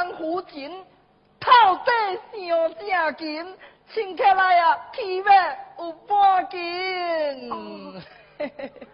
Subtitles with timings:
[0.00, 0.82] 长胡琴，
[1.38, 1.90] 到底
[2.88, 3.56] 上正紧，
[3.92, 5.30] 穿起来啊起码
[5.78, 8.02] 有半斤。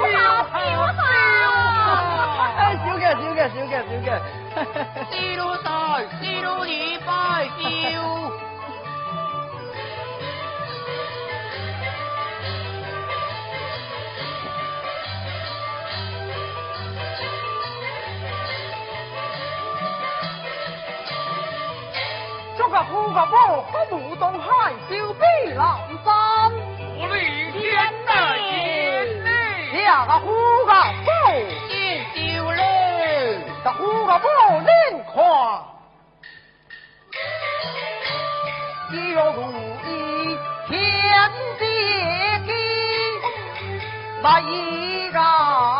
[0.00, 0.14] 烧
[0.92, 1.00] 烧！
[2.56, 4.08] 哎，小嘅小嘅小嘅小嘅，
[4.54, 4.96] 哈哈哈！
[5.10, 5.66] 西鲁山，
[6.20, 6.48] 西鲁，
[22.70, 23.34] 个铺个铺，
[23.72, 25.24] 铺到东海收不
[25.54, 25.89] 了。
[29.90, 30.72] 大呼个
[31.04, 34.28] 不认丢嘞，大呼个不
[34.64, 35.66] 认夸，
[38.92, 39.36] 一日不
[39.88, 40.38] 一
[40.68, 40.78] 天
[41.58, 41.62] 地，
[44.22, 45.79] 那一日。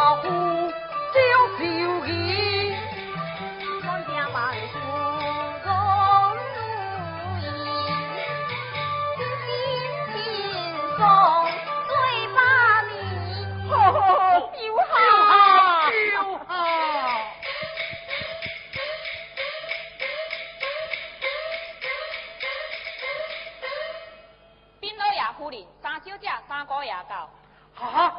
[26.61, 27.27] 三个也到。
[27.75, 28.15] 哈、啊，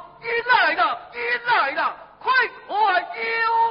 [0.48, 2.34] 来了，人来了，快
[2.68, 3.71] 快救！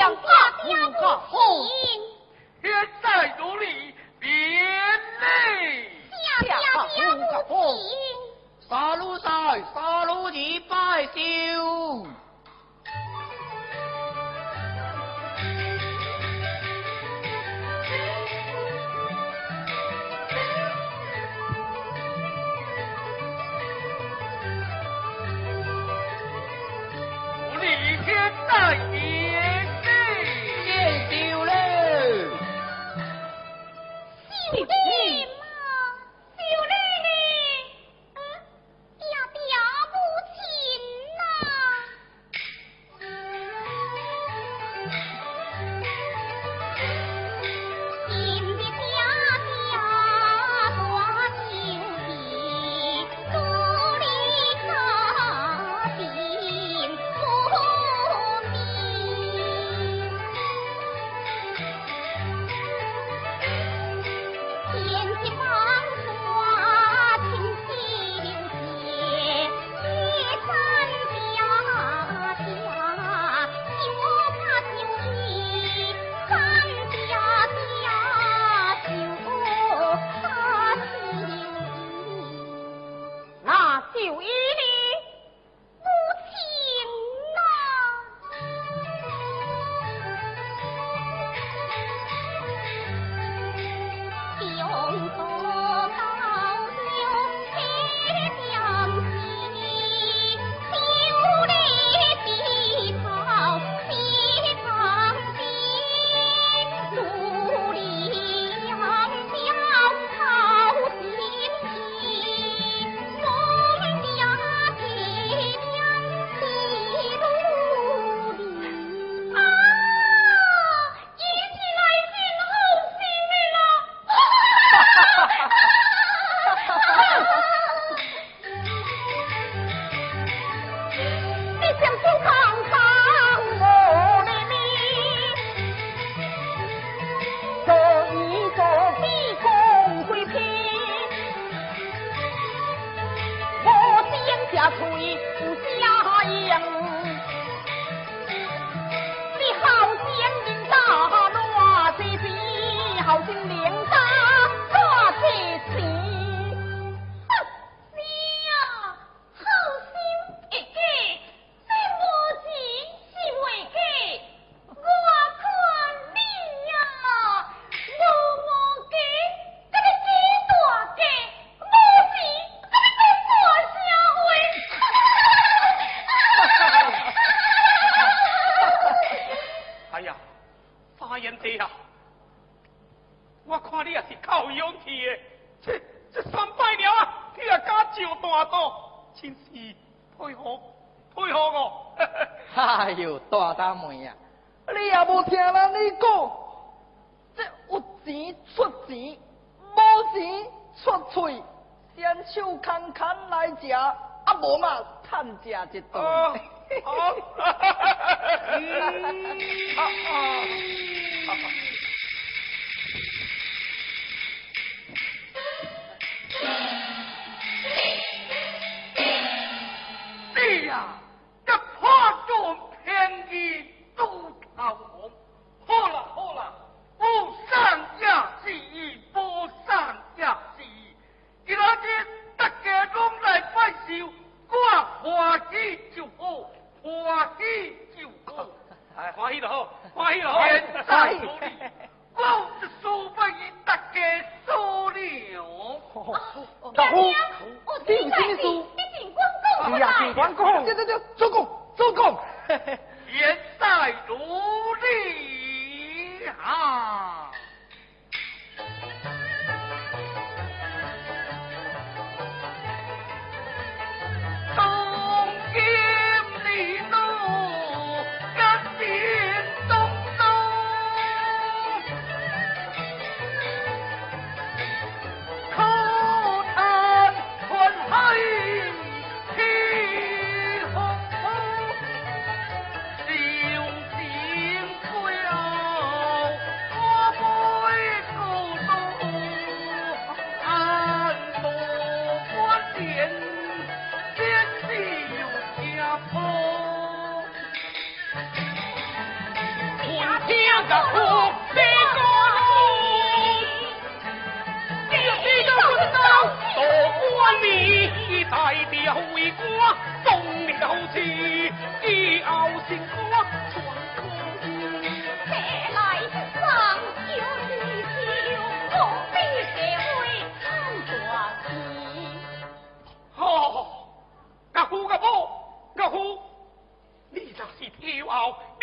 [0.00, 0.28] 来拜将家
[0.62, 1.36] 父个好，
[2.62, 3.64] 现在如你
[4.18, 4.28] 免
[5.20, 5.90] 礼。
[6.40, 6.56] 家家
[6.88, 7.32] 父个
[8.66, 9.28] 杀戮赛，
[9.74, 12.06] 杀戮一拜寿。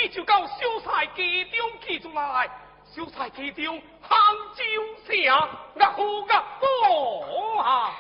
[0.10, 2.50] 就到秀才机中去出来。
[2.96, 4.18] 秀才机中杭
[4.56, 4.64] 州
[5.06, 5.16] 城，
[7.60, 7.94] 啊！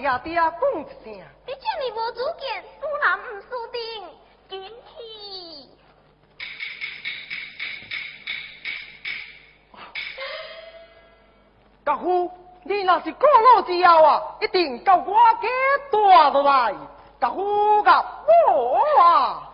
[0.00, 1.12] 爹爹讲一声。
[1.46, 3.78] 你这么无主见，输人唔输阵，
[4.48, 4.88] 紧去。
[11.84, 12.30] 家父，
[12.62, 15.48] 你若是过路之后啊，一定到我家
[15.90, 15.98] 带
[16.30, 16.74] 落来。
[17.20, 18.04] 家父甲
[18.56, 19.47] 我啊。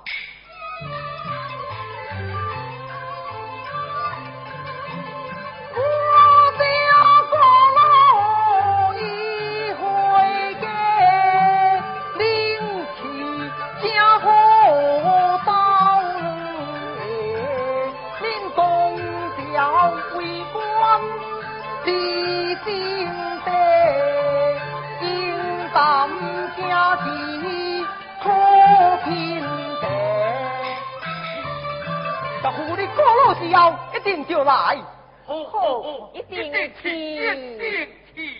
[33.48, 34.78] 时候一定就来，
[35.26, 37.18] 好，好，一定去，一
[37.58, 38.38] 定去，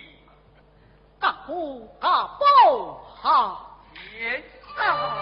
[1.21, 3.61] 家父阿父哈，
[3.93, 4.43] 天
[4.77, 5.15] 啊！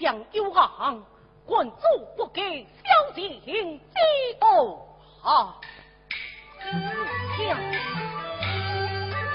[0.00, 1.02] 相有行，
[1.44, 1.76] 管主
[2.16, 3.40] 不给小情
[3.78, 3.94] 知
[4.40, 4.48] 道
[5.22, 5.56] 哈。
[7.38, 7.58] 娘，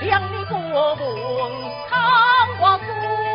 [0.01, 1.51] 娘你不问，
[1.87, 1.97] 看
[2.59, 3.30] 我做。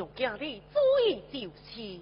[0.00, 2.00] 就叫你做意就是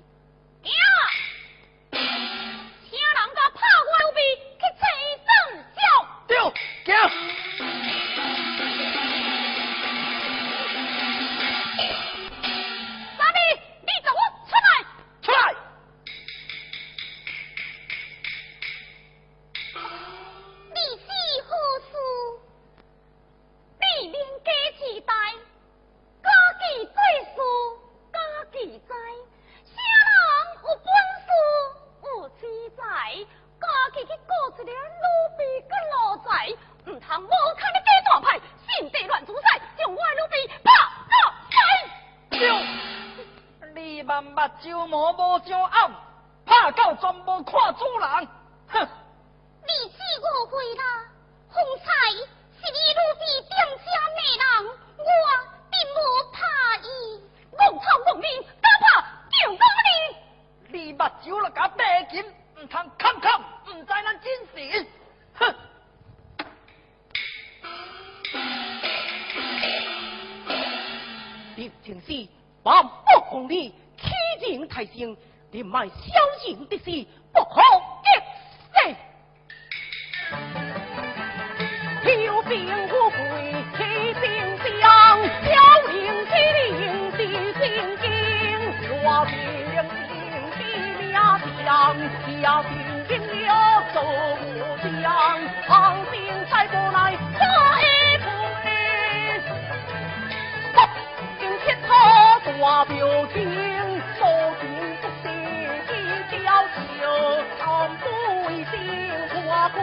[44.62, 44.86] Chiêu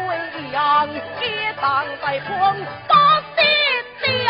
[0.08, 0.18] 为
[0.50, 0.88] 娘，
[1.20, 3.44] 结党在床把爹
[4.26, 4.28] 将，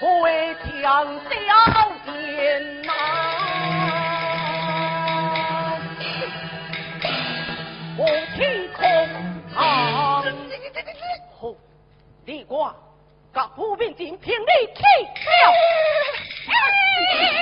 [0.20, 1.30] 为小奸
[2.82, 2.92] 呐？
[7.98, 8.02] 我
[8.36, 8.38] 替
[8.68, 8.80] 空
[9.54, 9.58] 啊，
[11.38, 11.54] 好，
[12.24, 12.74] 你我
[13.32, 14.82] 各府兵丁听你去。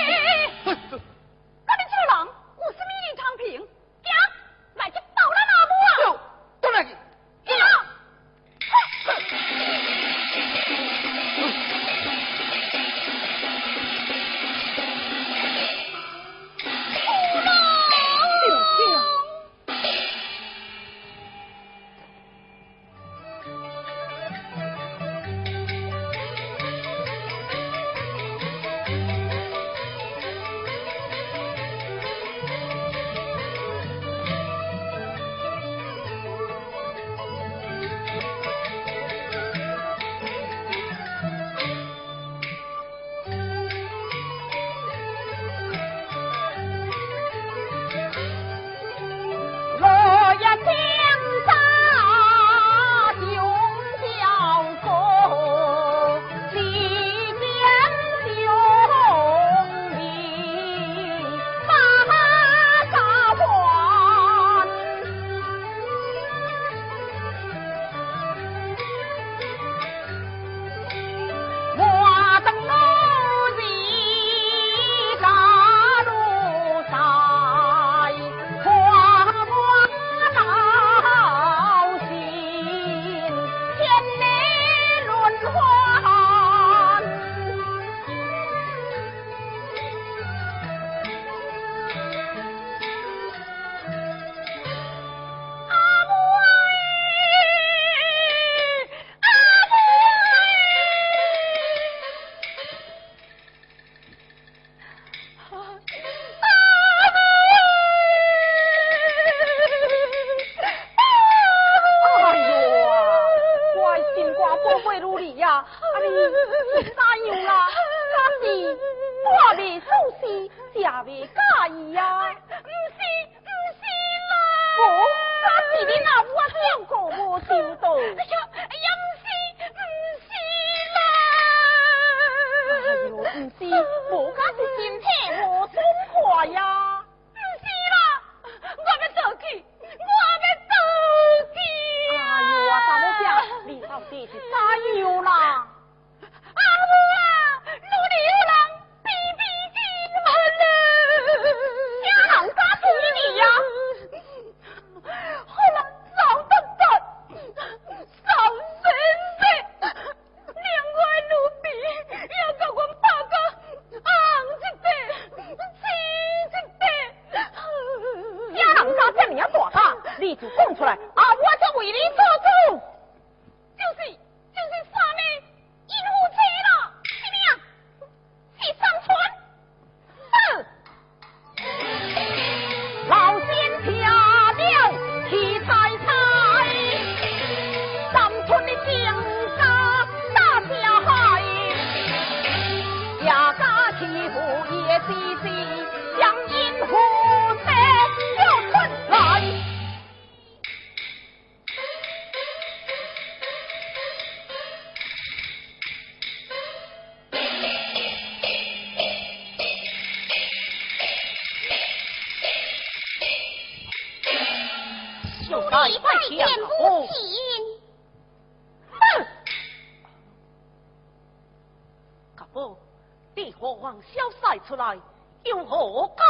[224.03, 224.31] 消
[224.61, 224.99] 出来，
[225.45, 226.27] 有何感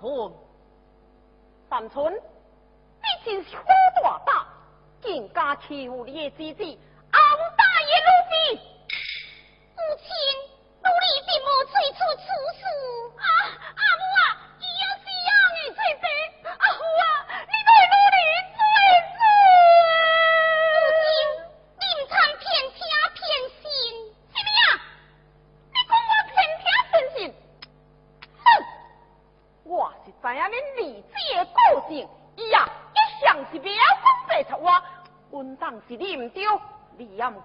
[0.00, 0.32] 恨？
[1.68, 3.62] 三春，你真是好
[4.02, 4.46] 大胆，
[5.00, 6.78] 竟敢欺负你姐姐。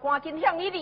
[0.05, 0.77] 赶紧向你儿子